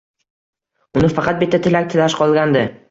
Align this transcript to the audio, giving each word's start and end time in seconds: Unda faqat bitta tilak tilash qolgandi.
Unda 0.99 1.11
faqat 1.19 1.39
bitta 1.45 1.61
tilak 1.69 1.95
tilash 1.95 2.19
qolgandi. 2.25 2.69